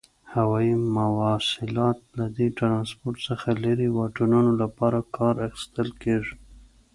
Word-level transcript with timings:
هوایي 0.33 0.75
مواصلات 0.97 1.97
له 2.17 2.25
دې 2.37 2.47
ترانسپورت 2.57 3.17
څخه 3.29 3.49
لري 3.63 3.87
واټنونو 3.91 4.51
لپاره 4.61 4.99
کار 5.17 5.35
اخیستل 5.47 5.89
کیږي. 6.03 6.35